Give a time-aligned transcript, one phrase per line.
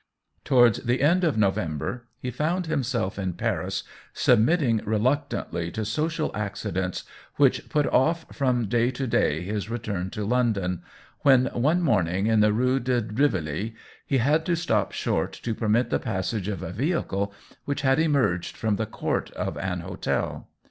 [0.43, 5.85] Tow ards the end of November he found him self in Paris, submitting reluctantly to
[5.85, 7.03] social accidents
[7.35, 10.25] which put off from day to day his THE WHEEL OF TIME 91 return to
[10.25, 10.81] London,
[11.19, 15.69] when, one morning in the Rue de Rivoli, he had to stop short to per
[15.69, 17.31] mit the passage of a vehicle
[17.65, 20.47] which had emerged from the court of an hotel.